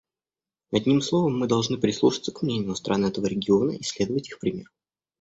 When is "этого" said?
3.05-3.27